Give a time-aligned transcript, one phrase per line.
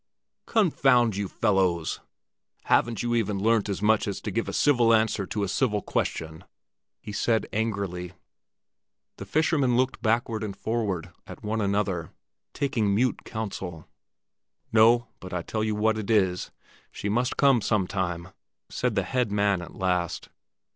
[0.47, 1.99] "Confound you fellows!
[2.63, 5.83] Haven't you even learnt as much as to give a civil answer to a civil
[5.83, 6.43] question?"
[6.99, 8.13] he said angrily.
[9.17, 12.09] The fishermen looked backward and forward at one another,
[12.51, 13.87] taking mute counsel.
[14.73, 16.49] "No, but I tell you what it is!
[16.91, 18.29] She must come some time,"
[18.71, 20.29] said the head man at last.